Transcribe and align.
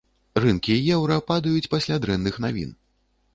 Рынкі 0.45 0.77
і 0.77 0.87
еўра 0.95 1.17
падаюць 1.27 1.71
пасля 1.75 1.99
дрэнных 2.07 2.41
навін. 2.47 2.75